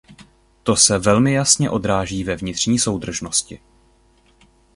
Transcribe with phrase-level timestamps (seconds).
[0.63, 3.59] To se velmi jasně odráží ve vnitřní soudržnosti.